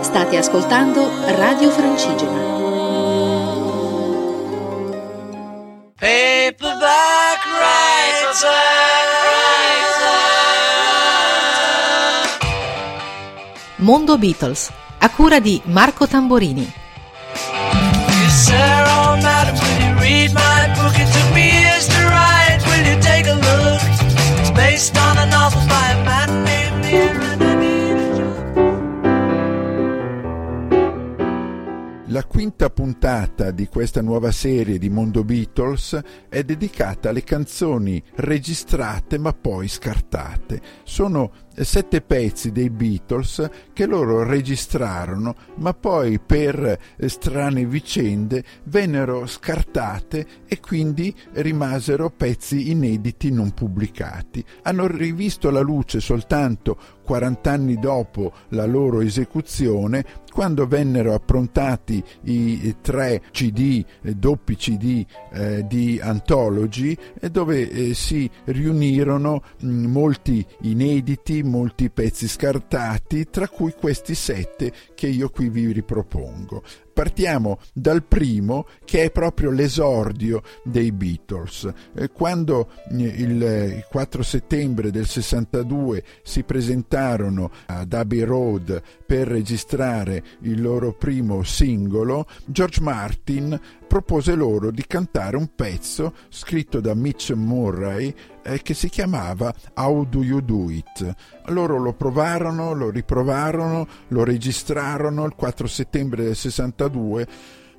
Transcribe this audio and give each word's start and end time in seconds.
State 0.00 0.36
ascoltando 0.38 1.10
Radio 1.36 1.70
Francigena. 1.70 2.38
Paperback 5.98 7.44
writer. 7.58 8.76
Mondo 13.76 14.16
Beatles, 14.16 14.72
a 14.98 15.10
cura 15.10 15.38
di 15.38 15.60
Marco 15.64 16.06
Tamborini. 16.06 16.84
Quinta 32.66 32.70
puntata 32.70 33.50
di 33.50 33.68
questa 33.68 34.02
nuova 34.02 34.30
serie 34.30 34.78
di 34.78 34.88
Mondo 34.88 35.24
Beatles 35.24 36.00
è 36.28 36.42
dedicata 36.42 37.10
alle 37.10 37.22
canzoni 37.22 38.02
registrate 38.16 39.18
ma 39.18 39.32
poi 39.32 39.68
scartate. 39.68 40.60
Sono 40.84 41.32
sette 41.64 42.00
pezzi 42.00 42.52
dei 42.52 42.70
Beatles 42.70 43.48
che 43.72 43.86
loro 43.86 44.22
registrarono, 44.22 45.34
ma 45.56 45.72
poi 45.74 46.18
per 46.18 46.78
eh, 46.96 47.08
strane 47.08 47.64
vicende 47.64 48.44
vennero 48.64 49.26
scartate 49.26 50.26
e 50.46 50.60
quindi 50.60 51.14
rimasero 51.32 52.10
pezzi 52.10 52.70
inediti 52.70 53.30
non 53.30 53.52
pubblicati. 53.52 54.44
Hanno 54.62 54.86
rivisto 54.86 55.50
la 55.50 55.60
luce 55.60 56.00
soltanto 56.00 56.76
40 57.06 57.50
anni 57.50 57.78
dopo 57.78 58.32
la 58.48 58.66
loro 58.66 59.00
esecuzione, 59.00 60.04
quando 60.32 60.66
vennero 60.66 61.14
approntati 61.14 62.02
i 62.24 62.76
tre 62.82 63.22
CD, 63.30 63.82
eh, 64.02 64.14
doppi 64.14 64.56
CD 64.56 65.06
eh, 65.32 65.64
di 65.66 65.98
Anthology, 66.02 66.94
dove 67.30 67.70
eh, 67.70 67.94
si 67.94 68.28
riunirono 68.44 69.42
mh, 69.60 69.68
molti 69.86 70.44
inediti, 70.62 71.42
molti 71.46 71.90
pezzi 71.90 72.28
scartati, 72.28 73.30
tra 73.30 73.48
cui 73.48 73.72
questi 73.72 74.14
sette 74.14 74.72
che 74.94 75.06
io 75.06 75.30
qui 75.30 75.48
vi 75.48 75.72
ripropongo. 75.72 76.62
Partiamo 76.96 77.58
dal 77.74 78.04
primo 78.04 78.66
che 78.86 79.02
è 79.02 79.10
proprio 79.10 79.50
l'esordio 79.50 80.42
dei 80.64 80.92
Beatles. 80.92 81.70
Eh, 81.94 82.08
quando 82.08 82.70
eh, 82.90 83.04
il 83.04 83.84
4 83.86 84.22
settembre 84.22 84.90
del 84.90 85.06
62 85.06 86.02
si 86.22 86.42
presentarono 86.42 87.50
ad 87.66 87.92
Abbey 87.92 88.22
Road 88.22 88.80
per 89.04 89.28
registrare 89.28 90.24
il 90.40 90.62
loro 90.62 90.94
primo 90.94 91.42
singolo, 91.42 92.26
George 92.46 92.80
Martin 92.80 93.60
propose 93.86 94.34
loro 94.34 94.70
di 94.70 94.84
cantare 94.86 95.36
un 95.36 95.50
pezzo 95.54 96.14
scritto 96.30 96.80
da 96.80 96.94
Mitch 96.94 97.30
Murray 97.32 98.12
eh, 98.42 98.62
che 98.62 98.74
si 98.74 98.88
chiamava 98.88 99.52
How 99.74 100.06
Do 100.08 100.22
You 100.22 100.40
Do 100.40 100.70
It. 100.70 101.14
Loro 101.46 101.78
lo 101.78 101.92
provarono, 101.92 102.72
lo 102.72 102.90
riprovarono, 102.90 103.86
lo 104.08 104.24
registrarono 104.24 105.24
il 105.24 105.34
4 105.34 105.66
settembre 105.66 106.24
del 106.24 106.36
62 106.36 106.85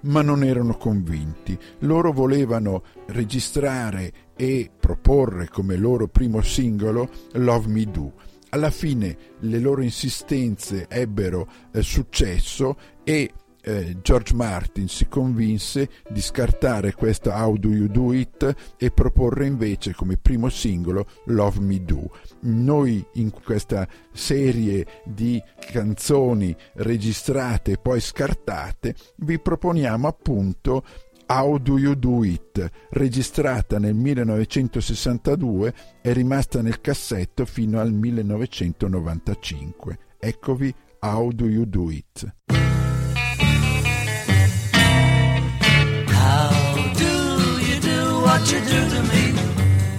ma 0.02 0.22
non 0.22 0.44
erano 0.44 0.78
convinti. 0.78 1.58
Loro 1.80 2.12
volevano 2.12 2.84
registrare 3.08 4.12
e 4.36 4.70
proporre 4.78 5.48
come 5.50 5.76
loro 5.76 6.08
primo 6.08 6.42
singolo 6.42 7.10
Love 7.34 7.68
Me 7.68 7.86
Do. 7.86 8.14
Alla 8.50 8.72
fine 8.72 9.18
le 9.40 9.60
loro 9.60 9.82
insistenze 9.82 10.88
ebbero 10.90 11.48
eh, 11.72 11.82
successo 11.82 12.78
e 13.04 13.32
eh, 13.67 13.98
George 14.02 14.33
Martin 14.33 14.88
si 14.88 15.10
convinse 15.10 15.89
di 16.10 16.22
scartare 16.22 16.94
questa 16.94 17.44
How 17.44 17.58
Do 17.58 17.67
You 17.67 17.88
Do 17.88 18.14
It 18.14 18.55
e 18.78 18.92
proporre 18.92 19.45
invece 19.45 19.94
come 19.94 20.16
primo 20.16 20.48
singolo 20.48 21.05
Love 21.26 21.60
Me 21.60 21.83
Do. 21.83 22.10
Noi 22.42 23.05
in 23.16 23.30
questa 23.30 23.86
serie 24.14 24.86
di 25.04 25.44
canzoni 25.70 26.55
registrate 26.76 27.73
e 27.73 27.78
poi 27.78 28.00
scartate 28.00 28.95
vi 29.17 29.38
proponiamo 29.38 30.08
appunto 30.08 30.86
How 31.28 31.58
Do 31.58 31.78
You 31.78 31.95
Do 31.95 32.23
It, 32.23 32.72
registrata 32.92 33.80
nel 33.80 33.95
1962 33.95 35.73
e 36.02 36.14
rimasta 36.14 36.61
nel 36.61 36.80
cassetto 36.80 37.44
fino 37.44 37.82
al 37.82 37.92
1995. 37.92 39.99
Eccovi 40.20 40.73
How 41.02 41.34
Do 41.34 41.48
You 41.48 41.66
Do 41.66 41.92
It. 41.92 42.34
What 48.37 48.52
you 48.52 48.59
do 48.59 48.81
to 48.95 49.02
me. 49.14 49.25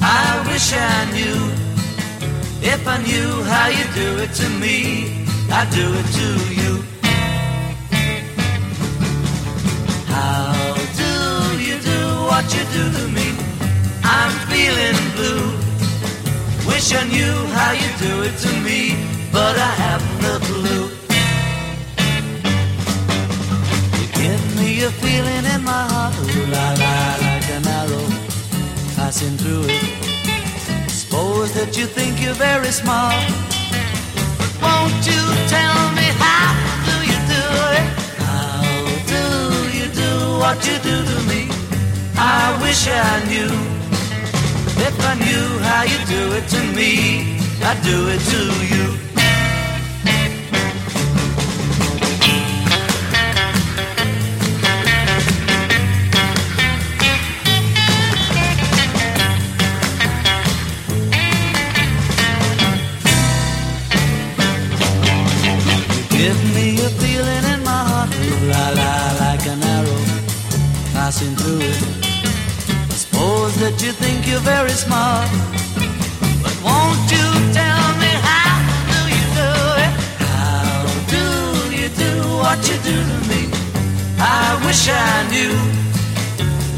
I 0.00 0.26
wish 0.48 0.72
I 0.72 0.98
knew. 1.16 1.38
If 2.72 2.86
I 2.86 2.96
knew 3.06 3.30
how 3.52 3.66
you 3.78 3.84
do 4.02 4.08
it 4.24 4.32
to 4.40 4.48
me, 4.62 4.76
I'd 5.50 5.68
do 5.80 5.86
it 6.00 6.08
to 6.18 6.28
you. 6.60 6.72
How 10.14 10.74
do 11.02 11.12
you 11.66 11.76
do 11.92 12.00
what 12.30 12.44
you 12.54 12.64
do 12.76 12.84
to 12.98 13.04
me? 13.16 13.28
I'm 14.04 14.32
feeling 14.50 14.98
blue. 15.16 15.46
Wish 16.70 16.88
I 16.94 17.02
knew 17.14 17.36
how 17.58 17.72
you 17.82 17.90
do 18.06 18.12
it 18.28 18.36
to 18.44 18.52
me, 18.66 18.80
but 19.32 19.54
I 19.68 19.72
haven't 19.84 20.24
a 20.34 20.38
clue. 20.48 20.86
You 23.98 24.06
give 24.20 24.44
me 24.60 24.70
a 24.88 24.90
feeling 25.02 25.44
in 25.54 25.60
my 25.64 25.82
heart, 25.92 26.14
passing 29.08 29.38
through 29.38 29.64
it. 29.64 30.90
Suppose 30.90 31.54
that 31.54 31.78
you 31.78 31.86
think 31.86 32.20
you're 32.22 32.40
very 32.50 32.72
smart. 32.80 33.16
But 34.36 34.52
won't 34.60 35.00
you 35.10 35.22
tell 35.48 35.80
me 35.96 36.06
how 36.24 36.48
do 36.88 36.96
you 37.10 37.18
do 37.34 37.44
it? 37.78 37.86
How 38.20 38.60
do 39.14 39.24
you 39.78 39.88
do 40.04 40.12
what 40.42 40.58
you 40.68 40.76
do 40.90 40.96
to 41.10 41.18
me? 41.30 41.48
I 42.18 42.60
wish 42.60 42.80
I 42.86 43.14
knew. 43.30 43.52
If 44.88 44.96
I 45.10 45.14
knew 45.24 45.46
how 45.68 45.82
you 45.92 46.00
do 46.16 46.22
it 46.38 46.46
to 46.54 46.62
me, 46.76 46.92
I'd 47.64 47.80
do 47.90 47.98
it 48.12 48.20
to 48.32 48.40
you. 48.72 48.97
Passing 71.08 71.34
through 71.36 71.60
it. 71.60 71.80
Suppose 72.92 73.54
that 73.62 73.76
you 73.82 73.92
think 73.92 74.28
you're 74.28 74.46
very 74.56 74.76
smart, 74.84 75.30
but 76.44 76.56
won't 76.68 77.06
you 77.16 77.26
tell 77.60 77.88
me 78.02 78.12
how 78.28 78.56
do 78.92 79.00
you 79.16 79.26
do 79.40 79.52
it? 79.86 79.92
How 80.20 80.84
do 81.16 81.24
you 81.80 81.88
do 82.04 82.12
what 82.42 82.58
you 82.68 82.76
do 82.90 82.96
to 83.12 83.18
me? 83.30 83.42
I 84.20 84.60
wish 84.66 84.82
I 85.08 85.16
knew, 85.32 85.54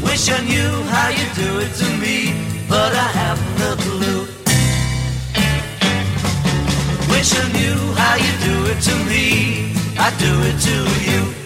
wish 0.07 0.25
I 0.37 0.39
knew 0.49 0.71
how 0.93 1.09
you 1.19 1.27
do 1.43 1.49
it 1.65 1.71
to 1.81 1.87
me, 2.03 2.17
but 2.71 2.91
I 3.05 3.09
haven't 3.19 3.59
a 3.71 3.73
clue. 3.83 4.23
Wish 7.11 7.31
I 7.35 7.45
knew 7.57 7.79
how 7.99 8.15
you 8.25 8.33
do 8.47 8.55
it 8.71 8.79
to 8.87 8.95
me. 9.11 9.25
I 10.05 10.07
do 10.23 10.31
it 10.49 10.57
to 10.67 10.77
you. 11.11 11.40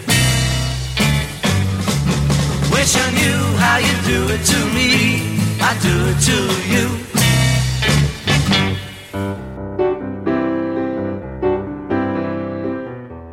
Wish 2.86 2.94
I 2.94 3.10
how 3.58 3.78
you 3.78 3.94
do 4.06 4.32
it 4.32 4.44
to 4.44 4.58
me. 4.72 5.40
I 5.60 5.74
do 5.82 6.06
it 6.06 6.18
to 6.28 6.38
you. 6.70 6.86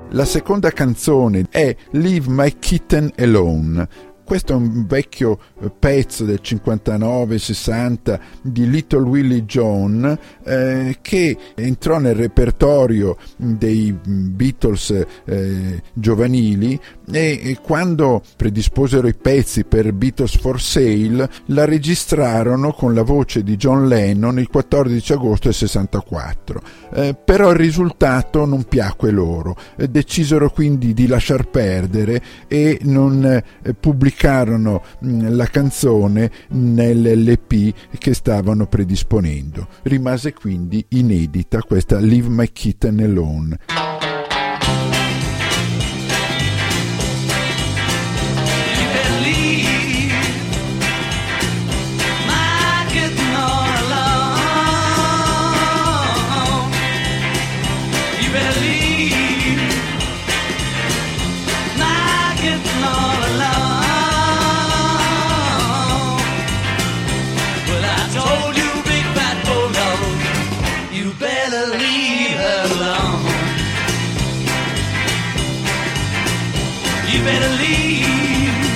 La 0.10 0.26
seconda 0.26 0.72
canzone 0.72 1.46
è 1.52 1.76
Leave 1.92 2.30
My 2.30 2.58
Kitten 2.58 3.12
Alone 3.16 3.88
questo 4.24 4.54
è 4.54 4.56
un 4.56 4.86
vecchio 4.86 5.40
eh, 5.62 5.72
pezzo 5.78 6.24
del 6.26 6.40
59-60 6.44 8.20
di 8.42 8.70
Little 8.70 9.02
Willie 9.02 9.46
John 9.46 10.18
eh, 10.44 10.98
che 11.02 11.38
entrò 11.56 11.98
nel 12.00 12.16
repertorio 12.16 13.18
dei 13.36 13.92
Beatles 13.92 15.06
eh, 15.26 15.82
giovanili 15.94 16.80
e, 17.12 17.40
e, 17.44 17.58
quando 17.62 18.22
predisposero 18.38 19.08
i 19.08 19.16
pezzi 19.16 19.66
per 19.66 19.92
Beatles 19.94 20.38
for 20.38 20.62
Sale 20.62 21.30
la 21.48 21.66
registrarono 21.66 22.72
con 22.72 22.94
la 22.94 23.04
voce 23.04 23.44
di 23.44 23.58
John 23.58 23.88
Lennon 23.88 24.40
il 24.40 24.48
14 24.48 25.14
agosto 25.14 25.48
del 25.48 25.54
64. 25.54 26.62
Eh, 26.94 27.16
però 27.16 27.50
il 27.50 27.58
risultato 27.58 28.46
non 28.46 28.64
piacque 28.64 29.12
loro, 29.12 29.56
eh, 29.76 29.88
decisero 29.88 30.50
quindi 30.50 30.94
di 30.94 31.08
lasciar 31.08 31.50
perdere 31.50 32.22
e 32.48 32.80
non 32.84 33.26
eh, 33.26 33.74
pubblicarono 34.14 34.84
mh, 35.00 35.36
la 35.36 35.46
canzone 35.48 36.32
nell'LP 36.50 37.74
che 37.98 38.14
stavano 38.14 38.68
predisponendo. 38.68 39.68
Rimase 39.84 40.34
quindi 40.34 40.86
inedita 40.90 41.62
questa 41.62 42.00
Leave 42.00 42.30
My 42.30 42.52
Kitten 42.52 43.00
Alone. 43.00 43.93
you 77.14 77.24
better 77.24 77.50
leave. 77.62 78.74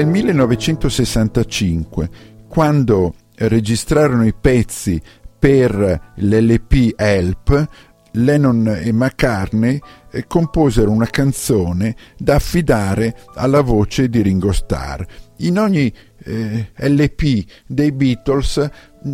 Nel 0.00 0.08
1965, 0.08 2.10
quando 2.48 3.16
registrarono 3.34 4.24
i 4.24 4.32
pezzi 4.32 4.98
per 5.38 6.12
l'LP 6.14 6.94
Help, 6.96 7.68
Lennon 8.12 8.80
e 8.82 8.92
McCartney 8.92 9.78
eh, 10.10 10.26
composero 10.26 10.90
una 10.90 11.04
canzone 11.04 11.94
da 12.16 12.36
affidare 12.36 13.14
alla 13.34 13.60
voce 13.60 14.08
di 14.08 14.22
Ringo 14.22 14.52
Starr. 14.52 15.04
In 15.40 15.58
ogni 15.58 15.92
eh, 16.24 16.70
LP 16.76 17.44
dei 17.66 17.92
Beatles 17.92 18.70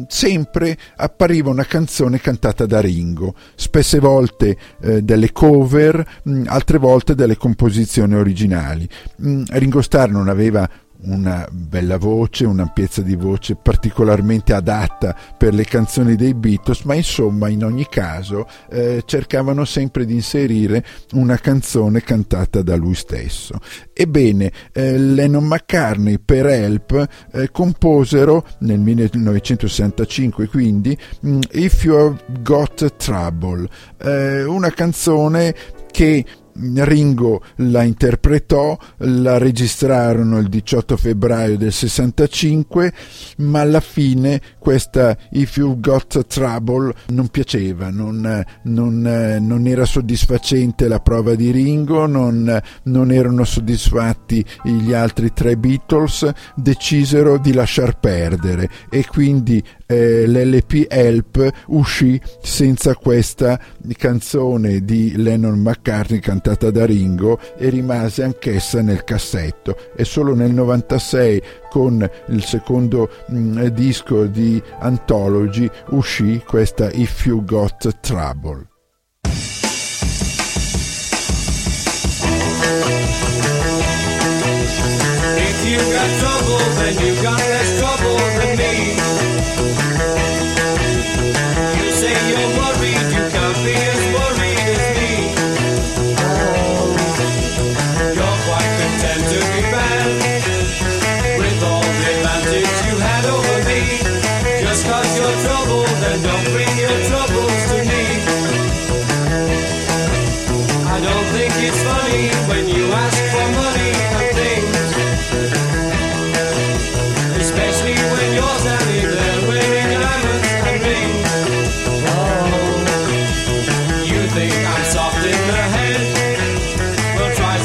sempre 0.08 0.76
appariva 0.96 1.50
una 1.50 1.64
canzone 1.64 2.20
cantata 2.20 2.66
da 2.66 2.80
Ringo, 2.80 3.34
spesse 3.54 3.98
volte 3.98 4.56
eh, 4.80 5.02
delle 5.02 5.32
cover, 5.32 6.04
mh, 6.22 6.44
altre 6.46 6.78
volte 6.78 7.14
delle 7.14 7.36
composizioni 7.36 8.14
originali. 8.14 8.88
Mh, 9.16 9.42
Ringo 9.50 9.82
Starr 9.82 10.10
non 10.10 10.28
aveva 10.28 10.68
una 11.06 11.46
bella 11.50 11.98
voce, 11.98 12.44
un'ampiezza 12.44 13.02
di 13.02 13.16
voce 13.16 13.56
particolarmente 13.56 14.52
adatta 14.52 15.16
per 15.36 15.54
le 15.54 15.64
canzoni 15.64 16.16
dei 16.16 16.34
Beatles, 16.34 16.82
ma 16.82 16.94
insomma 16.94 17.48
in 17.48 17.64
ogni 17.64 17.86
caso 17.88 18.46
eh, 18.70 19.02
cercavano 19.04 19.64
sempre 19.64 20.04
di 20.04 20.14
inserire 20.14 20.84
una 21.12 21.36
canzone 21.38 22.02
cantata 22.02 22.62
da 22.62 22.76
lui 22.76 22.94
stesso. 22.94 23.58
Ebbene, 23.92 24.52
eh, 24.72 24.98
Lennon 24.98 25.44
McCartney 25.44 26.18
per 26.18 26.46
Help 26.46 27.08
eh, 27.32 27.50
composero 27.50 28.46
nel 28.60 28.78
1965 28.78 30.48
quindi 30.48 30.96
mm, 31.26 31.40
If 31.52 31.84
You've 31.84 32.24
Got 32.40 32.96
Trouble, 32.96 33.68
eh, 33.98 34.44
una 34.44 34.70
canzone 34.70 35.54
che 35.90 36.24
Ringo 36.58 37.42
la 37.56 37.82
interpretò, 37.82 38.76
la 38.98 39.38
registrarono 39.38 40.38
il 40.38 40.48
18 40.48 40.96
febbraio 40.96 41.56
del 41.56 41.72
65, 41.72 42.92
ma 43.38 43.60
alla 43.60 43.80
fine 43.80 44.40
questa 44.66 45.16
If 45.30 45.58
You 45.58 45.78
Got 45.78 46.26
Trouble 46.26 46.92
non 47.10 47.28
piaceva, 47.28 47.88
non, 47.88 48.44
non, 48.62 49.38
non 49.40 49.66
era 49.68 49.84
soddisfacente 49.84 50.88
la 50.88 50.98
prova 50.98 51.36
di 51.36 51.52
Ringo, 51.52 52.06
non, 52.06 52.60
non 52.82 53.12
erano 53.12 53.44
soddisfatti 53.44 54.44
gli 54.64 54.92
altri 54.92 55.32
tre 55.32 55.56
Beatles, 55.56 56.28
decisero 56.56 57.38
di 57.38 57.52
lasciar 57.52 58.00
perdere 58.00 58.68
e 58.90 59.06
quindi 59.06 59.62
eh, 59.86 60.26
l'LP 60.26 60.86
Help 60.88 61.48
uscì 61.66 62.20
senza 62.42 62.96
questa 62.96 63.60
canzone 63.96 64.84
di 64.84 65.14
Lennon 65.16 65.60
McCartney 65.60 66.18
cantata 66.18 66.72
da 66.72 66.84
Ringo 66.84 67.38
e 67.56 67.68
rimase 67.68 68.24
anch'essa 68.24 68.82
nel 68.82 69.04
cassetto. 69.04 69.76
E 69.94 70.04
solo 70.04 70.34
nel 70.34 70.52
96 70.52 71.40
con 71.76 72.10
il 72.28 72.42
secondo 72.42 73.10
mh, 73.26 73.36
mm, 73.36 73.66
disco 73.66 74.24
di 74.24 74.62
Anthology 74.78 75.70
uscì 75.90 76.42
questa 76.42 76.90
If 76.90 77.26
You 77.26 77.44
Got 77.44 78.00
Trouble. 78.00 78.75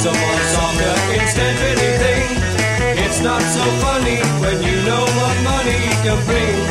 someone's 0.01 0.55
opera 0.55 0.93
instead 1.13 1.53
of 1.53 1.61
anything. 1.61 2.25
It's 3.05 3.19
not 3.21 3.39
so 3.39 3.63
funny 3.85 4.17
when 4.41 4.57
you 4.63 4.81
know 4.81 5.05
what 5.19 5.35
money 5.43 5.77
can 6.01 6.17
bring. 6.25 6.70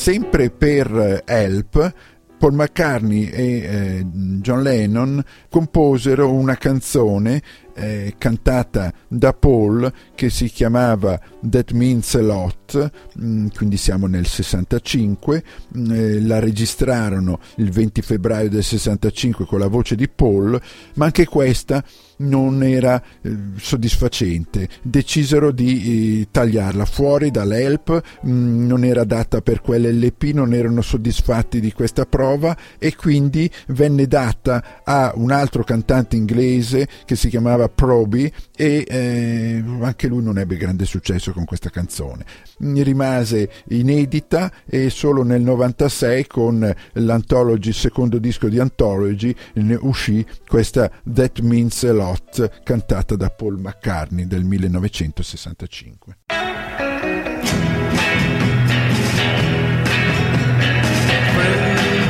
Sempre 0.00 0.48
per 0.48 1.24
Help 1.26 1.94
Paul 2.38 2.54
McCartney 2.54 3.28
e 3.28 3.42
eh, 3.44 4.06
John 4.06 4.62
Lennon 4.62 5.22
composero 5.50 6.32
una 6.32 6.56
canzone 6.56 7.42
eh, 7.74 8.14
cantata 8.16 8.90
da 9.06 9.34
Paul 9.34 9.92
che 10.14 10.30
si 10.30 10.48
chiamava 10.48 11.20
That 11.46 11.72
Means 11.72 12.14
a 12.14 12.22
Lot, 12.22 12.56
mm, 12.78 13.48
quindi 13.54 13.76
siamo 13.76 14.06
nel 14.06 14.26
65, 14.26 15.44
mh, 15.68 15.80
mm, 15.80 15.90
eh, 15.90 16.20
la 16.20 16.38
registrarono 16.38 17.40
il 17.56 17.70
20 17.70 18.02
febbraio 18.02 18.48
del 18.48 18.64
65 18.64 19.46
con 19.46 19.58
la 19.58 19.68
voce 19.68 19.94
di 19.94 20.08
Paul, 20.08 20.60
ma 20.94 21.04
anche 21.06 21.26
questa 21.26 21.82
non 22.20 22.62
era 22.62 23.02
eh, 23.22 23.36
soddisfacente, 23.56 24.68
decisero 24.82 25.52
di 25.52 26.20
eh, 26.20 26.28
tagliarla 26.30 26.84
fuori 26.84 27.30
dall'help, 27.30 28.02
mm, 28.26 28.66
non 28.66 28.84
era 28.84 29.04
data 29.04 29.40
per 29.40 29.60
quell'LP, 29.60 30.22
non 30.34 30.54
erano 30.54 30.82
soddisfatti 30.82 31.60
di 31.60 31.72
questa 31.72 32.06
prova 32.06 32.56
e 32.78 32.94
quindi 32.96 33.50
venne 33.68 34.06
data 34.06 34.82
a 34.84 35.12
un 35.14 35.30
altro 35.30 35.64
cantante 35.64 36.16
inglese 36.16 36.88
che 37.04 37.16
si 37.16 37.28
chiamava 37.28 37.68
Proby 37.68 38.30
e 38.56 38.84
eh, 38.86 39.64
anche 39.80 40.06
lui 40.06 40.22
non 40.22 40.38
ebbe 40.38 40.56
grande 40.56 40.84
successo 40.84 41.32
con 41.32 41.44
questa 41.44 41.70
canzone. 41.70 42.24
Rimase 42.60 43.50
inedita 43.68 44.52
e 44.66 44.90
solo 44.90 45.22
nel 45.22 45.40
96 45.40 46.26
con 46.26 46.74
il 46.94 47.74
secondo 47.74 48.18
disco 48.18 48.48
di 48.48 48.58
Anthology, 48.58 49.34
uscì 49.80 50.24
questa 50.46 50.90
That 51.12 51.40
Means 51.40 51.82
a 51.84 51.92
Lot 51.92 52.62
cantata 52.62 53.16
da 53.16 53.30
Paul 53.30 53.58
McCartney 53.58 54.26
del 54.26 54.44
1965. 54.44 56.16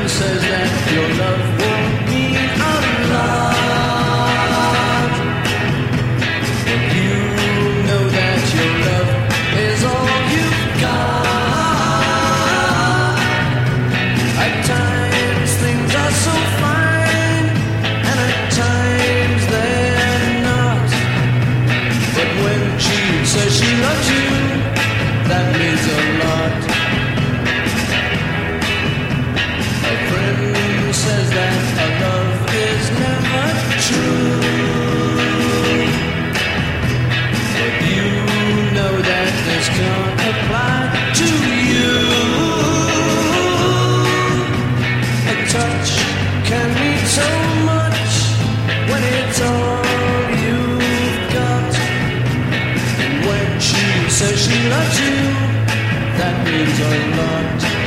says 0.07 0.41
that 0.41 0.91
your 0.93 1.07
love 1.17 1.60
you, 54.99 55.15
that 56.17 56.35
means 56.45 56.79
a 56.79 56.91
lot. 57.17 57.80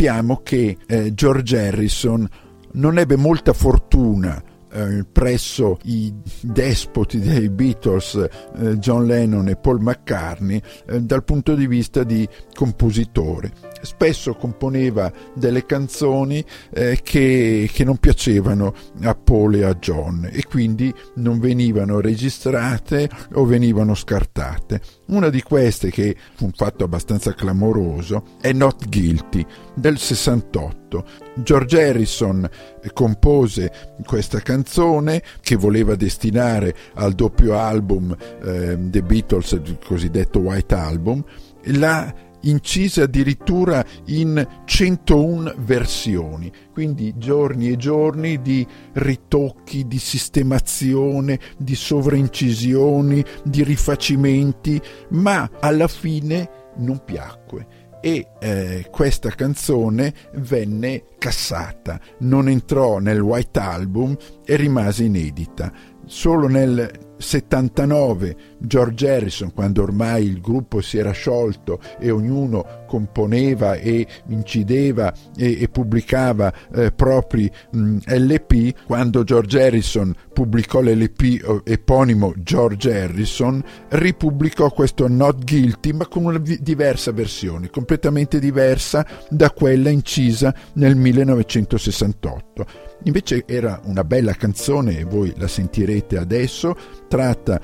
Sappiamo 0.00 0.40
che 0.42 0.78
eh, 0.86 1.12
George 1.12 1.58
Harrison 1.58 2.26
non 2.72 2.96
ebbe 2.96 3.16
molta 3.16 3.52
fortuna 3.52 4.42
eh, 4.72 5.04
presso 5.04 5.78
i 5.82 6.10
despoti 6.40 7.18
dei 7.18 7.50
Beatles, 7.50 8.14
eh, 8.14 8.78
John 8.78 9.04
Lennon 9.04 9.48
e 9.48 9.56
Paul 9.56 9.82
McCartney, 9.82 10.62
eh, 10.86 11.02
dal 11.02 11.22
punto 11.22 11.54
di 11.54 11.66
vista 11.66 12.02
di 12.02 12.26
compositore. 12.54 13.52
Spesso 13.82 14.34
componeva 14.34 15.10
delle 15.34 15.66
canzoni 15.66 16.44
eh, 16.72 17.00
che, 17.02 17.68
che, 17.72 17.84
non 17.84 17.96
piacevano 17.96 18.74
a 19.02 19.14
Paul 19.14 19.54
e 19.54 19.64
a 19.64 19.74
John 19.74 20.28
e 20.30 20.44
quindi 20.44 20.92
non 21.16 21.38
venivano 21.38 22.00
registrate 22.00 23.08
o 23.34 23.44
venivano 23.44 23.94
scartate. 23.94 24.80
Una 25.06 25.28
di 25.28 25.42
queste, 25.42 25.90
che 25.90 26.16
fu 26.34 26.44
un 26.44 26.52
fatto 26.52 26.84
abbastanza 26.84 27.34
clamoroso, 27.34 28.36
è 28.40 28.52
Not 28.52 28.88
Guilty 28.88 29.44
del 29.74 29.98
68. 29.98 31.04
George 31.36 31.82
Harrison 31.82 32.48
compose 32.92 33.72
questa 34.04 34.40
canzone 34.40 35.22
che 35.40 35.56
voleva 35.56 35.94
destinare 35.94 36.74
al 36.94 37.12
doppio 37.12 37.56
album 37.58 38.16
eh, 38.44 38.76
The 38.78 39.02
Beatles, 39.02 39.52
il 39.52 39.78
cosiddetto 39.84 40.40
White 40.40 40.74
Album. 40.74 41.24
La 41.64 42.12
incise 42.42 43.02
addirittura 43.02 43.84
in 44.06 44.46
101 44.64 45.54
versioni, 45.58 46.50
quindi 46.72 47.14
giorni 47.16 47.70
e 47.70 47.76
giorni 47.76 48.40
di 48.40 48.66
ritocchi, 48.94 49.86
di 49.86 49.98
sistemazione, 49.98 51.38
di 51.58 51.74
sovraincisioni, 51.74 53.24
di 53.44 53.62
rifacimenti, 53.62 54.80
ma 55.10 55.50
alla 55.60 55.88
fine 55.88 56.48
non 56.76 57.02
piacque 57.04 57.88
e 58.00 58.28
eh, 58.38 58.86
questa 58.90 59.28
canzone 59.30 60.14
venne 60.34 61.04
cassata, 61.18 62.00
non 62.20 62.48
entrò 62.48 62.98
nel 62.98 63.20
White 63.20 63.60
Album 63.60 64.16
e 64.44 64.56
rimase 64.56 65.04
inedita. 65.04 65.70
Solo 66.06 66.48
nel 66.48 66.90
79 67.18 68.36
George 68.60 69.08
Harrison, 69.08 69.52
quando 69.52 69.82
ormai 69.82 70.26
il 70.26 70.40
gruppo 70.40 70.80
si 70.80 70.98
era 70.98 71.12
sciolto 71.12 71.80
e 71.98 72.10
ognuno 72.10 72.84
componeva 72.86 73.74
e 73.74 74.06
incideva 74.28 75.12
e, 75.36 75.62
e 75.62 75.68
pubblicava 75.68 76.52
eh, 76.74 76.92
propri 76.92 77.50
mh, 77.70 77.98
LP, 78.06 78.84
quando 78.84 79.24
George 79.24 79.62
Harrison 79.62 80.14
pubblicò 80.32 80.80
l'LP 80.80 81.22
eh, 81.22 81.60
eponimo 81.72 82.34
George 82.36 82.92
Harrison, 82.92 83.62
ripubblicò 83.88 84.70
questo 84.70 85.08
Not 85.08 85.44
Guilty 85.44 85.92
ma 85.92 86.06
con 86.06 86.24
una 86.24 86.38
diversa 86.38 87.12
versione, 87.12 87.70
completamente 87.70 88.38
diversa 88.38 89.06
da 89.28 89.50
quella 89.50 89.90
incisa 89.90 90.54
nel 90.74 90.96
1968. 90.96 92.88
Invece 93.04 93.44
era 93.46 93.80
una 93.84 94.04
bella 94.04 94.34
canzone, 94.34 95.04
voi 95.04 95.32
la 95.36 95.48
sentirete 95.48 96.18
adesso, 96.18 96.76
tratta 97.08 97.60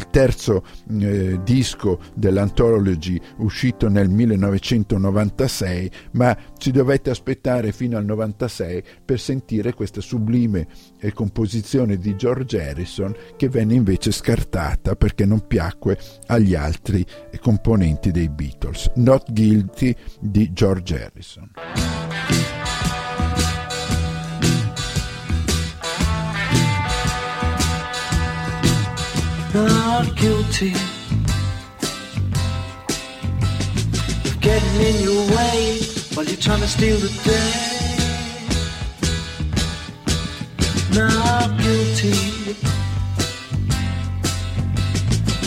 dal 0.00 0.10
terzo 0.10 0.64
eh, 0.98 1.40
disco 1.44 2.00
dell'Anthology 2.14 3.20
uscito 3.38 3.88
nel 3.88 4.08
1996, 4.08 5.90
ma 6.12 6.36
ci 6.56 6.70
dovete 6.70 7.10
aspettare 7.10 7.72
fino 7.72 7.98
al 7.98 8.04
96 8.06 8.82
per 9.04 9.20
sentire 9.20 9.74
questa 9.74 10.00
sublime 10.00 10.66
eh, 11.00 11.12
composizione 11.12 11.98
di 11.98 12.16
George 12.16 12.62
Harrison 12.62 13.14
che 13.36 13.48
venne 13.48 13.74
invece 13.74 14.10
scartata 14.10 14.96
perché 14.96 15.26
non 15.26 15.46
piacque 15.46 15.98
agli 16.26 16.54
altri 16.54 17.04
eh, 17.30 17.38
componenti 17.38 18.10
dei 18.10 18.30
Beatles. 18.30 18.90
Not 18.96 19.32
Guilty 19.32 19.94
di 20.18 20.52
George 20.52 21.04
Harrison. 21.04 21.50
Not 29.54 30.16
guilty 30.16 30.72
of 34.24 34.40
getting 34.40 34.80
in 34.80 35.02
your 35.02 35.26
way 35.36 35.80
while 36.14 36.24
you're 36.24 36.36
trying 36.36 36.60
to 36.60 36.68
steal 36.68 36.98
the 36.98 37.08
day. 37.24 37.70
Not 40.94 41.58
guilty. 41.60 42.56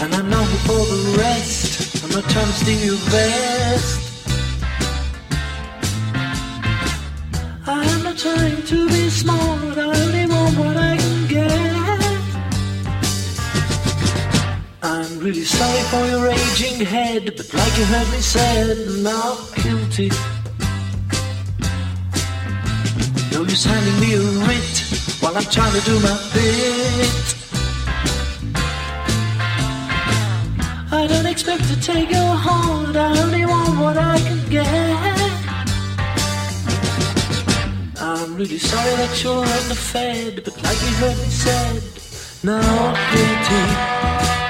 And 0.03 0.13
I 0.13 0.21
know 0.21 0.43
for 0.65 0.83
the 0.93 1.15
rest, 1.17 2.03
I'm 2.03 2.11
not 2.11 2.23
trying 2.29 2.47
to 2.47 2.53
steal 2.53 2.81
your 2.91 3.01
best. 3.09 3.99
I'm 7.65 8.03
not 8.03 8.17
trying 8.17 8.63
to 8.63 8.87
be 8.89 9.09
smart, 9.09 9.52
sorry 15.63 15.83
for 15.91 16.05
your 16.11 16.23
raging 16.25 16.85
head, 16.85 17.23
but 17.37 17.53
like 17.53 17.77
you 17.77 17.85
heard 17.85 18.09
me 18.11 18.19
said, 18.19 18.77
not 19.09 19.37
guilty. 19.63 20.09
No 23.31 23.39
use 23.43 23.65
handing 23.65 23.99
me 24.03 24.09
a 24.15 24.23
writ 24.43 24.75
while 25.21 25.35
I'm 25.37 25.49
trying 25.55 25.73
to 25.79 25.83
do 25.89 25.95
my 26.07 26.15
bit. 26.33 27.25
I 30.99 31.07
don't 31.07 31.25
expect 31.33 31.63
to 31.71 31.77
take 31.79 32.09
your 32.11 32.33
heart, 32.45 32.95
I 32.95 33.19
only 33.23 33.45
want 33.45 33.79
what 33.79 33.97
I 33.97 34.17
can 34.27 34.41
get. 34.49 35.31
I'm 38.09 38.35
really 38.35 38.59
sorry 38.59 38.95
that 39.01 39.23
you're 39.23 39.45
underfed, 39.57 40.43
but 40.43 40.55
like 40.65 40.79
you 40.85 40.93
heard 41.01 41.17
me 41.23 41.29
said, 41.43 41.83
not 42.43 42.95
guilty. 43.11 44.42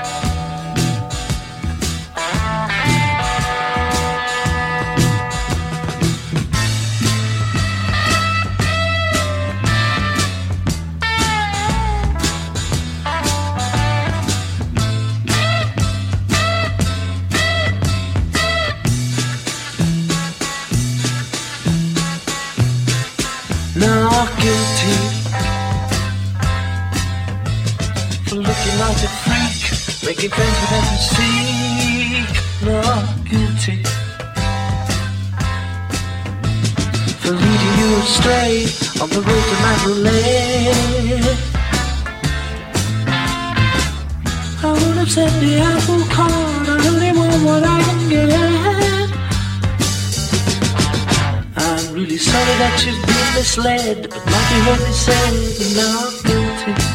A 29.03 29.07
freak, 29.23 29.61
making 30.05 30.29
friends 30.29 30.57
with 30.61 30.71
every 30.79 30.99
seek, 31.13 32.33
not 32.63 33.05
guilty. 33.29 33.77
For 37.21 37.31
leading 37.31 37.75
you 37.79 37.89
astray 38.03 38.53
on 39.01 39.09
the 39.09 39.21
road 39.27 39.43
to 39.49 39.55
Mandalay. 39.63 40.63
I 44.63 44.71
would 44.71 44.97
have 44.97 45.11
said 45.11 45.31
the 45.41 45.53
apple 45.59 46.03
card, 46.15 46.67
I 46.69 46.87
only 46.87 47.11
want 47.11 47.43
what 47.43 47.63
I 47.63 47.79
can 47.87 48.01
get. 48.09 49.09
I'm 51.57 51.93
really 51.93 52.17
sorry 52.17 52.55
that 52.61 52.75
you've 52.85 53.01
been 53.05 53.27
misled, 53.35 54.09
but 54.09 54.23
like 54.25 54.49
you 54.53 54.61
heard 54.67 54.81
me 54.87 54.93
say, 54.93 55.27
not 55.75 56.11
guilty. 56.23 56.92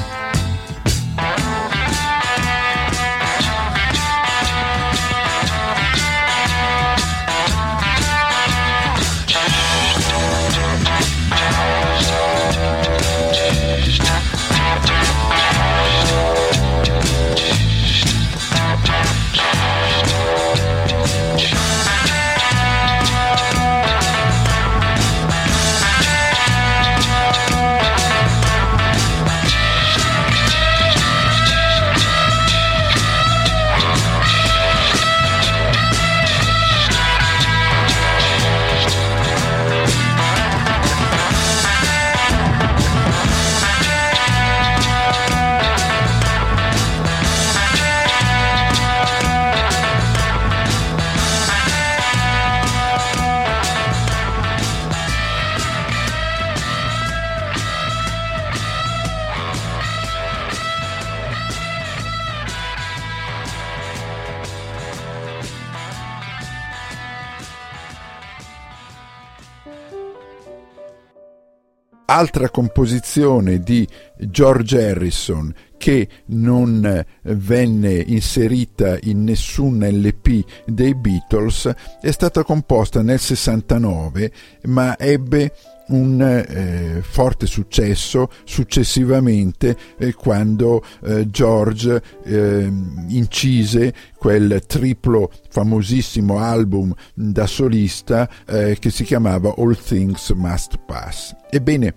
Altra 72.19 72.51
composizione 72.51 73.61
di 73.61 73.87
George 74.19 74.91
Harrison 74.91 75.55
che 75.77 76.09
non 76.27 77.05
venne 77.23 77.95
inserita 77.95 78.99
in 79.03 79.23
nessun 79.23 79.79
LP 79.79 80.45
dei 80.67 80.97
Beatles 80.97 81.73
è 82.01 82.11
stata 82.11 82.43
composta 82.43 83.03
nel 83.03 83.21
69 83.21 84.33
ma 84.65 84.99
ebbe 84.99 85.53
un 85.89 86.21
eh, 86.21 87.01
forte 87.03 87.47
successo 87.47 88.29
successivamente 88.45 89.77
eh, 89.99 90.13
quando 90.15 90.85
eh, 91.05 91.31
George 91.31 92.03
eh, 92.25 92.71
incise 93.09 93.95
quel 94.19 94.63
triplo 94.67 95.31
famosissimo 95.49 96.39
album 96.39 96.93
da 97.15 97.47
solista 97.47 98.29
eh, 98.47 98.77
che 98.79 98.91
si 98.91 99.05
chiamava 99.05 99.55
All 99.57 99.77
Things 99.77 100.31
Must 100.31 100.79
Pass. 100.85 101.35
Ebbene, 101.51 101.95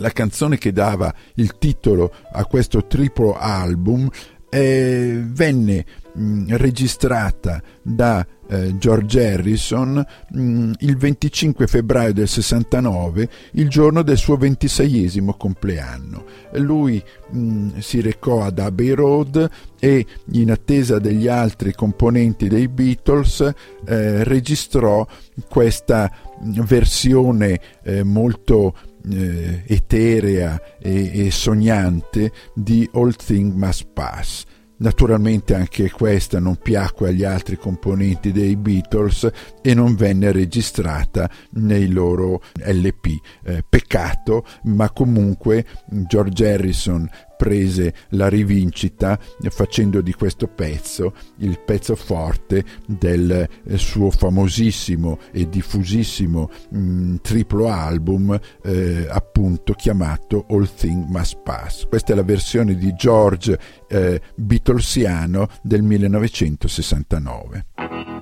la 0.00 0.10
canzone 0.10 0.58
che 0.58 0.72
dava 0.72 1.14
il 1.34 1.56
titolo 1.58 2.12
a 2.32 2.44
questo 2.44 2.86
triplo 2.86 3.36
album 3.38 4.08
eh, 4.50 5.22
venne 5.24 5.84
mh, 6.12 6.56
registrata 6.56 7.62
da 7.80 8.26
eh, 8.48 8.76
George 8.78 9.32
Harrison 9.32 10.04
mh, 10.30 10.72
il 10.78 10.96
25 10.96 11.66
febbraio 11.68 12.12
del 12.12 12.26
69, 12.26 13.28
il 13.52 13.68
giorno 13.68 14.02
del 14.02 14.16
suo 14.16 14.36
ventiseiesimo 14.36 15.34
compleanno. 15.34 16.24
Lui 16.54 17.00
mh, 17.30 17.78
si 17.78 18.00
recò 18.00 18.42
ad 18.42 18.58
Abbey 18.58 18.90
Road 18.90 19.48
e 19.78 20.04
in 20.32 20.50
attesa 20.50 20.98
degli 20.98 21.28
altri 21.28 21.72
componenti 21.72 22.48
dei 22.48 22.66
Beatles 22.66 23.40
eh, 23.86 24.24
registrò 24.24 25.06
questa 25.48 26.10
versione 26.42 27.60
eh, 27.82 28.02
molto 28.02 28.74
eh, 29.10 29.62
eterea 29.66 30.60
e, 30.78 31.26
e 31.26 31.30
sognante 31.30 32.32
di 32.54 32.88
All 32.92 33.14
Thing 33.14 33.52
Must 33.52 33.86
Pass. 33.92 34.44
Naturalmente 34.80 35.54
anche 35.54 35.90
questa 35.90 36.40
non 36.40 36.56
piacque 36.56 37.08
agli 37.10 37.22
altri 37.22 37.58
componenti 37.58 38.32
dei 38.32 38.56
Beatles 38.56 39.28
e 39.60 39.74
non 39.74 39.94
venne 39.94 40.32
registrata 40.32 41.30
nei 41.52 41.88
loro 41.88 42.40
LP. 42.64 43.06
Eh, 43.44 43.62
peccato, 43.68 44.46
ma 44.64 44.90
comunque 44.90 45.66
George 45.86 46.50
Harrison 46.50 47.06
prese 47.40 47.94
la 48.10 48.28
rivincita 48.28 49.18
facendo 49.48 50.02
di 50.02 50.12
questo 50.12 50.46
pezzo 50.46 51.14
il 51.38 51.58
pezzo 51.64 51.96
forte 51.96 52.62
del 52.84 53.30
eh, 53.30 53.48
suo 53.78 54.10
famosissimo 54.10 55.18
e 55.32 55.48
diffusissimo 55.48 56.50
mh, 56.68 56.78
mm, 56.78 57.16
triplo 57.22 57.70
album 57.70 58.38
eh, 58.62 59.06
appunto 59.08 59.72
chiamato 59.72 60.44
All 60.50 60.68
Thing 60.74 61.06
Must 61.06 61.38
Pass. 61.42 61.88
Questa 61.88 62.12
è 62.12 62.16
la 62.16 62.24
versione 62.24 62.74
di 62.74 62.92
George 62.92 63.58
eh, 63.88 64.20
Beatlesiano 64.34 65.48
del 65.62 65.82
1969. 65.82 68.19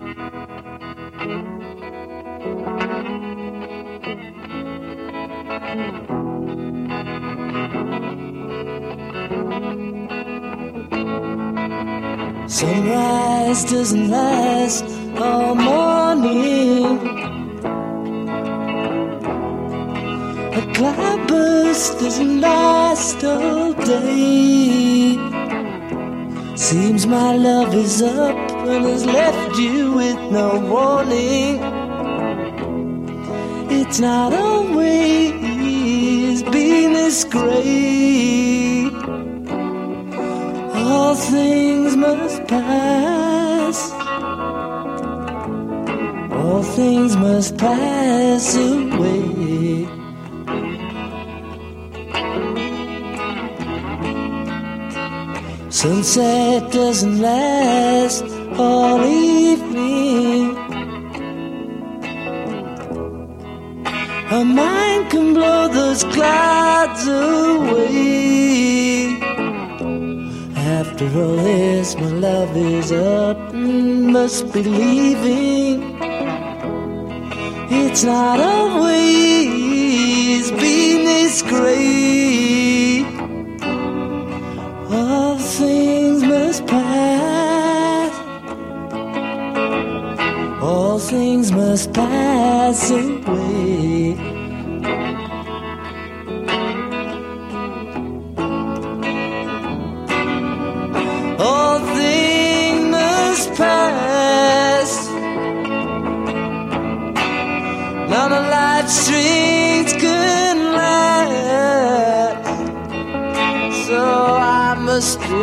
Sunrise 12.48 13.62
doesn't 13.64 14.08
last 14.08 14.82
all 15.18 15.54
morning. 15.54 16.98
A 20.54 20.72
cloudburst 20.74 21.98
doesn't 22.00 22.40
last 22.40 23.22
all 23.22 23.74
day. 23.74 25.18
Seems 26.56 27.06
my 27.06 27.36
love 27.36 27.74
is 27.74 28.00
up 28.00 28.34
and 28.66 28.86
has 28.86 29.04
left 29.04 29.58
you 29.58 29.92
with 29.92 30.18
no 30.32 30.58
warning. 30.58 31.60
It's 33.70 34.00
not 34.00 34.32
always 34.32 35.42
been 36.44 36.94
this 36.94 37.24
great 37.24 38.87
all 40.88 41.14
things 41.14 41.96
must 41.96 42.46
pass. 42.46 43.78
All 46.32 46.62
things 46.62 47.16
must 47.16 47.56
pass 47.58 48.56
away. 48.56 49.86
Sunset 55.70 56.72
doesn't 56.72 57.18
last 57.20 58.24
all 58.58 59.04
evening. 59.04 60.56
A 64.38 64.44
mind 64.44 65.10
can 65.10 65.34
blow 65.34 65.68
those 65.68 66.02
clouds 66.14 67.06
away. 67.06 68.47
After 71.00 71.20
all 71.22 71.36
this, 71.36 71.94
my 71.94 72.08
love 72.08 72.56
is 72.56 72.90
up 72.90 73.52
and 73.52 74.12
must 74.12 74.52
be 74.52 74.64
leaving. 74.64 75.96
It's 77.70 78.02
not 78.02 78.40
always 78.40 78.90
been 80.50 81.04
this 81.04 81.42
great. 81.42 83.04
All 84.90 85.38
things 85.38 86.24
must 86.24 86.66
pass. 86.66 88.12
All 90.60 90.98
things 90.98 91.52
must 91.52 91.92
pass 91.92 92.90
away. 92.90 94.37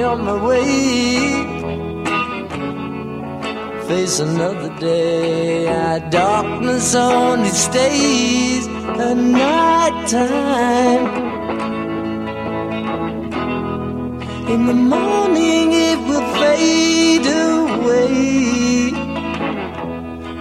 On 0.06 0.24
my 0.24 0.38
way. 0.48 0.65
Face 3.88 4.20
another 4.20 4.72
day, 4.80 5.68
our 5.68 6.00
darkness 6.10 6.96
only 6.96 7.50
stays 7.50 8.68
at 9.08 9.18
night 9.18 10.08
time. 10.08 11.06
In 14.54 14.68
the 14.68 14.74
morning, 14.74 15.68
it 15.74 16.00
will 16.08 16.28
fade 16.39 17.28
away. 17.48 18.91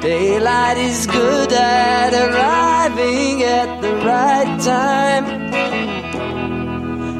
Daylight 0.00 0.79
is 0.79 1.07
good 1.07 1.53
at 1.53 2.12
arriving 2.12 3.42
at 3.42 3.81
the 3.81 3.92
right 4.09 4.61
time. 4.61 5.53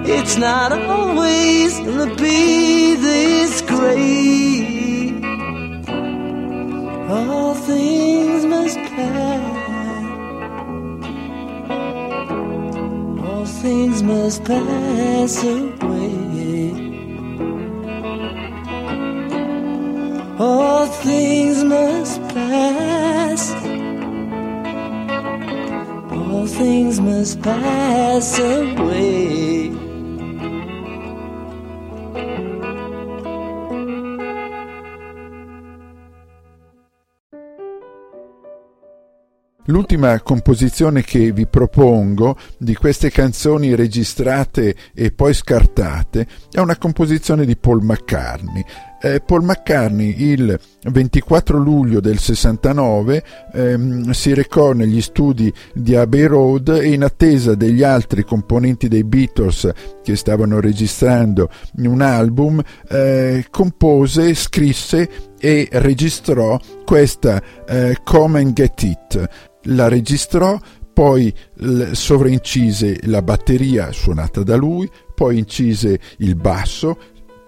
It's 0.07 0.37
not 0.37 0.71
always 0.71 1.79
gonna 1.81 2.15
be 2.17 2.95
this 2.95 3.63
great. 3.63 5.25
All 7.09 7.55
things 7.55 8.45
must 8.45 8.77
pass. 8.77 9.65
All 13.27 13.47
things 13.47 14.03
must 14.03 14.45
pass 14.45 15.43
away. 15.43 16.71
All 20.39 20.87
things 20.87 21.65
must 21.65 22.21
pass. 22.29 23.53
All 26.13 26.47
things 26.47 27.01
must 27.01 27.41
pass 27.41 28.39
away. 28.39 29.84
L'ultima 39.67 40.21
composizione 40.21 41.03
che 41.03 41.33
vi 41.33 41.47
propongo 41.47 42.37
di 42.59 42.75
queste 42.75 43.11
canzoni 43.11 43.75
registrate 43.75 44.75
e 44.93 45.11
poi 45.11 45.33
scartate 45.33 46.27
è 46.51 46.61
una 46.61 46.77
composizione 46.77 47.47
di 47.47 47.57
Paul 47.57 47.83
McCartney. 47.83 48.63
Eh, 49.01 49.21
Paul 49.21 49.43
McCartney 49.43 50.15
il 50.31 50.59
24 50.83 51.59
luglio 51.59 52.01
del 52.01 52.19
69 52.19 53.25
ehm, 53.53 54.11
si 54.11 54.35
recò 54.35 54.73
negli 54.73 55.01
studi 55.01 55.53
di 55.73 55.95
Abbey 55.95 56.25
Road 56.25 56.69
e 56.69 56.93
in 56.93 57.03
attesa 57.03 57.55
degli 57.55 57.83
altri 57.83 58.25
componenti 58.25 58.89
dei 58.89 59.05
Beatles 59.05 59.71
che 60.03 60.17
stavano 60.17 60.61
registrando 60.61 61.51
un 61.79 62.01
album 62.03 62.63
eh, 62.89 63.47
compose, 63.51 64.35
scrisse 64.35 65.33
e 65.39 65.69
registrò 65.73 66.59
questa 66.85 67.43
eh, 67.67 67.99
Come 68.03 68.41
and 68.41 68.53
Get 68.53 68.83
It 68.83 69.53
la 69.65 69.89
registrò, 69.89 70.59
poi 70.93 71.35
sovraincise 71.93 73.01
la 73.05 73.21
batteria 73.23 73.91
suonata 73.93 74.43
da 74.43 74.57
lui, 74.57 74.89
poi 75.15 75.39
incise 75.39 75.99
il 76.19 76.37
basso, 76.37 76.97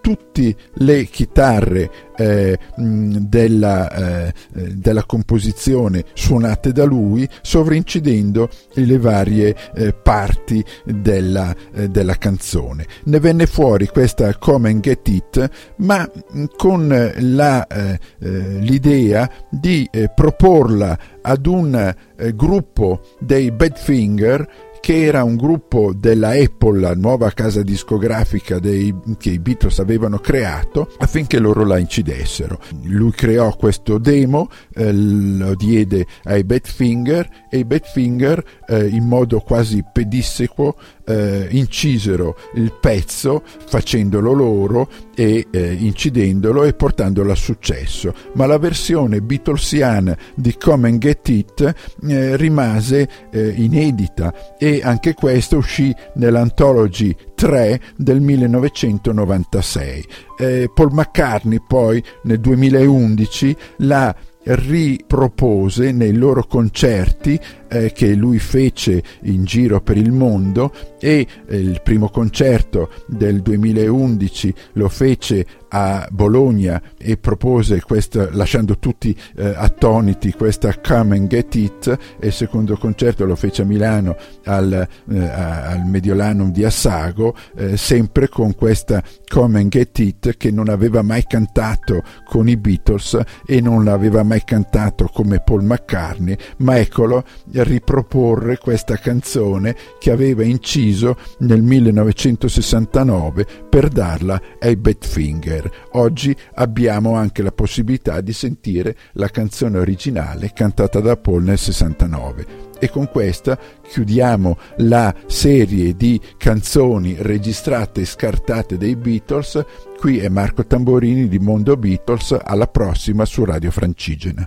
tutte 0.07 0.55
le 0.75 1.05
chitarre 1.07 1.91
eh, 2.17 2.57
della, 2.77 3.91
eh, 3.91 4.33
della, 4.53 5.03
composizione 5.03 6.05
suonate 6.15 6.71
da 6.71 6.85
lui, 6.85 7.29
sovrincidendo 7.43 8.49
le 8.75 8.99
varie 8.99 9.57
eh, 9.75 9.93
parti 9.93 10.65
della, 10.85 11.53
eh, 11.75 11.89
della, 11.89 12.15
canzone. 12.19 12.87
Ne 13.07 13.19
venne 13.19 13.47
fuori 13.47 13.89
questa 13.89 14.33
Come 14.39 14.71
and 14.71 14.81
Get 14.81 15.09
It, 15.09 15.51
ma 15.79 16.09
con 16.57 17.13
la, 17.19 17.67
eh, 17.67 17.99
eh, 18.21 18.29
l'idea 18.61 19.29
di 19.51 19.91
proporla 20.15 20.97
ad 21.21 21.47
un 21.47 21.95
gruppo 22.33 23.01
dei 23.19 23.51
Badfinger 23.51 24.49
che 24.87 25.03
era 25.03 25.25
un 25.25 25.35
gruppo 25.35 25.93
della 25.93 26.29
Apple, 26.29 26.79
la 26.79 26.95
nuova 26.95 27.33
casa 27.33 27.63
discografica 27.63 28.61
dei, 28.61 28.95
che 29.19 29.31
i 29.31 29.41
Beatles 29.41 29.81
avevano 29.81 30.21
creato, 30.21 30.93
affinché 30.99 31.41
loro 31.41 31.65
la 31.65 31.79
incidessero. 31.79 32.61
Lui 32.85 33.11
creò 33.11 33.57
questo 33.57 33.99
demo, 33.99 34.49
eh, 34.73 34.93
lo 34.93 35.57
diede 35.57 36.07
ai 36.23 36.45
Badfinger 36.45 37.29
e 37.51 37.59
i 37.59 37.65
Badfinger 37.65 38.45
eh, 38.69 38.87
in 38.87 39.09
modo 39.09 39.41
quasi 39.41 39.83
pedissequo 39.93 40.77
eh, 41.07 41.47
incisero 41.51 42.37
il 42.55 42.73
pezzo 42.79 43.43
facendolo 43.45 44.33
loro 44.33 44.89
e 45.15 45.47
eh, 45.51 45.73
incidendolo 45.73 46.65
e 46.65 46.75
portandolo 46.75 47.33
a 47.33 47.37
successo, 47.37 48.13
ma 48.35 48.47
la 48.47 48.59
versione 48.59 49.23
Beatlesiana 49.23 50.17
di 50.35 50.57
Come 50.59 50.89
and 50.89 50.99
Get 50.99 51.29
It 51.29 51.75
eh, 52.07 52.37
rimase 52.37 53.09
eh, 53.31 53.49
inedita 53.57 54.57
e 54.59 54.81
anche 54.83 55.15
questa 55.15 55.57
uscì 55.57 55.95
nell'Anthology 56.15 57.17
3 57.35 57.81
del 57.97 58.21
1996. 58.21 60.05
Eh, 60.39 60.71
Paul 60.75 60.93
McCartney 60.93 61.63
poi 61.67 62.03
nel 62.25 62.41
2011 62.41 63.57
la 63.79 64.15
ripropose 64.47 65.91
nei 65.91 66.13
loro 66.13 66.45
concerti 66.45 67.39
eh, 67.69 67.93
che 67.93 68.15
lui 68.15 68.39
fece 68.39 69.03
in 69.23 69.45
giro 69.45 69.81
per 69.81 69.97
il 69.97 70.13
mondo 70.13 70.73
e 70.99 71.27
eh, 71.47 71.57
il 71.57 71.81
primo 71.83 72.09
concerto 72.09 72.91
del 73.07 73.43
2011 73.43 74.55
lo 74.73 74.89
fece 74.89 75.47
a 75.69 76.07
Bologna 76.11 76.81
e 76.97 77.17
propose 77.17 77.81
questa, 77.83 78.29
lasciando 78.33 78.79
tutti 78.79 79.17
eh, 79.37 79.53
attoniti 79.55 80.33
questa 80.33 80.75
Come 80.81 81.17
and 81.17 81.27
Get 81.29 81.55
It 81.55 81.99
e 82.19 82.29
il 82.29 82.33
secondo 82.33 82.77
concerto 82.77 83.25
lo 83.25 83.37
fece 83.37 83.63
a 83.63 83.65
Milano 83.65 84.17
al, 84.45 84.73
eh, 84.73 85.19
al 85.19 85.85
Mediolanum 85.87 86.51
di 86.51 86.65
Assago 86.65 87.35
eh, 87.57 87.77
sempre 87.77 88.29
con 88.29 88.55
questa 88.55 89.03
Come 89.29 89.61
and 89.61 89.71
Get 89.71 89.99
It 89.99 90.37
che 90.37 90.51
non 90.51 90.69
aveva 90.69 91.03
mai 91.03 91.25
cantato 91.27 92.03
con 92.25 92.49
i 92.49 92.57
Beatles 92.57 93.19
e 93.45 93.61
non 93.61 93.85
l'aveva 93.85 94.23
mai 94.23 94.45
cantato 94.45 95.11
come 95.13 95.41
Paul 95.41 95.65
McCartney 95.65 96.37
ma 96.59 96.79
eccolo 96.79 97.25
riproporre 97.63 98.59
questa 98.59 98.97
canzone 98.97 99.77
che 99.99 100.11
aveva 100.11 100.45
inciso 100.45 101.17
nel 101.39 101.63
1969 101.63 103.47
per 103.69 103.89
darla 103.89 104.41
ai 104.59 104.77
Badfinger. 104.77 105.71
Oggi 105.93 106.37
abbiamo 106.55 107.15
anche 107.15 107.43
la 107.43 107.53
possibilità 107.53 108.21
di 108.21 108.33
sentire 108.33 108.97
la 109.13 109.29
canzone 109.29 109.79
originale 109.79 110.53
cantata 110.53 111.01
da 111.01 111.17
Paul 111.17 111.43
nel 111.45 111.59
69 111.59 112.65
e 112.79 112.91
con 112.91 113.09
questa 113.09 113.59
chiudiamo 113.83 114.59
la 114.79 115.15
serie 115.27 115.95
di 115.95 116.21
canzoni 116.37 117.17
registrate 117.19 118.03
e 118.03 118.05
scartate 118.05 118.77
dei 118.77 118.97
Beatles. 118.97 119.65
Qui 119.99 120.19
è 120.19 120.29
Marco 120.29 120.67
Tamborini 120.67 121.29
di 121.29 121.39
Mondo 121.39 121.77
Beatles, 121.77 122.37
alla 122.43 122.67
prossima 122.67 123.25
su 123.25 123.45
Radio 123.45 123.71
Francigena. 123.71 124.47